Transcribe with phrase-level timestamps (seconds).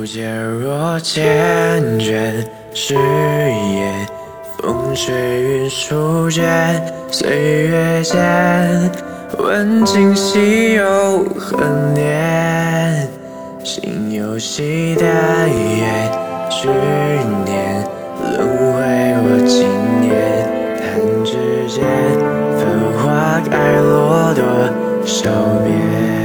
[0.00, 1.20] 不见若缱
[1.98, 2.42] 绻，
[2.72, 4.08] 誓言，
[4.56, 7.28] 风吹云舒卷，岁
[7.66, 8.90] 月间，
[9.36, 13.06] 问今夕又何年？
[13.62, 15.06] 心有犀，淡
[15.50, 16.10] 言，
[16.48, 16.68] 去
[17.44, 17.86] 年
[18.38, 18.78] 轮回
[19.20, 19.68] 过今
[20.00, 20.48] 年，
[20.80, 21.36] 弹指
[21.68, 21.84] 间，
[22.56, 22.64] 繁
[23.04, 24.42] 花开落多
[25.04, 25.30] 少
[25.62, 26.19] 遍？